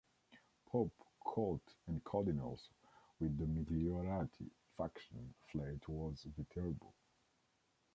[0.65, 2.71] Pope, court and cardinals,
[3.19, 6.91] with the Migliorati faction, fled towards Viterbo.